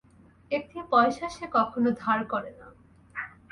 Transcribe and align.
একটি 0.51 0.79
পয়সা 0.91 1.27
সে 1.29 1.45
কখনো 1.53 1.89
ধার 2.01 2.19
করে 2.25 2.51
না। 2.59 2.67